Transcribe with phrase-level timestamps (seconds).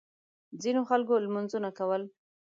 [0.61, 2.03] ځینو خلکو لمونځونه کول.